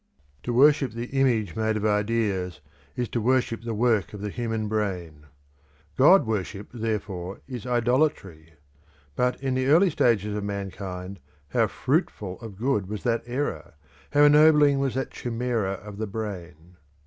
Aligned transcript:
To 0.41 0.51
worship 0.51 0.93
the 0.93 1.11
image 1.11 1.55
made 1.55 1.77
of 1.77 1.85
ideas 1.85 2.59
is 2.95 3.07
to 3.09 3.21
worship 3.21 3.61
the 3.61 3.75
work 3.75 4.15
of 4.15 4.21
the 4.21 4.31
human 4.31 4.67
brain. 4.67 5.27
God 5.95 6.25
worship, 6.25 6.69
therefore, 6.73 7.41
is 7.47 7.67
idolatry; 7.67 8.53
but 9.15 9.39
in 9.43 9.53
the 9.53 9.67
early 9.67 9.93
ages 10.01 10.35
of 10.35 10.43
mankind 10.43 11.19
how 11.49 11.67
fruitful 11.67 12.39
of 12.41 12.55
good 12.57 12.89
was 12.89 13.03
that 13.03 13.21
error, 13.27 13.75
how 14.13 14.23
ennobling 14.23 14.79
was 14.79 14.95
that 14.95 15.11
chimera 15.11 15.73
of 15.73 15.99
the 15.99 16.07
brain! 16.07 16.77